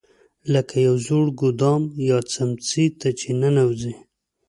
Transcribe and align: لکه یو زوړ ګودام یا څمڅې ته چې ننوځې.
لکه 0.53 0.75
یو 0.87 0.95
زوړ 1.05 1.25
ګودام 1.39 1.83
یا 2.09 2.17
څمڅې 2.31 2.85
ته 2.99 3.09
چې 3.19 3.29
ننوځې. 3.41 3.93